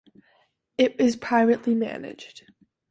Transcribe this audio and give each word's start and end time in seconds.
It 0.79 0.99
is 0.99 1.15
privately 1.15 1.75
managed. 1.75 2.41